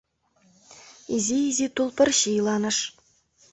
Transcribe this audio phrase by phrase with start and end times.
[1.15, 2.77] Изи-изи тул пырче иланыш–